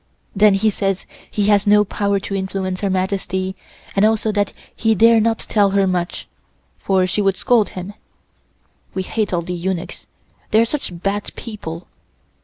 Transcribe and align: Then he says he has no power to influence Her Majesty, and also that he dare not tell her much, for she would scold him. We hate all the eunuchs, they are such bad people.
Then 0.35 0.55
he 0.55 0.71
says 0.71 1.05
he 1.29 1.45
has 1.49 1.67
no 1.67 1.85
power 1.85 2.19
to 2.21 2.33
influence 2.33 2.81
Her 2.81 2.89
Majesty, 2.89 3.55
and 3.95 4.03
also 4.03 4.31
that 4.31 4.51
he 4.75 4.95
dare 4.95 5.21
not 5.21 5.37
tell 5.37 5.69
her 5.69 5.85
much, 5.85 6.27
for 6.79 7.05
she 7.05 7.21
would 7.21 7.37
scold 7.37 7.69
him. 7.77 7.93
We 8.95 9.03
hate 9.03 9.31
all 9.31 9.43
the 9.43 9.53
eunuchs, 9.53 10.07
they 10.49 10.59
are 10.59 10.65
such 10.65 11.03
bad 11.03 11.29
people. 11.35 11.85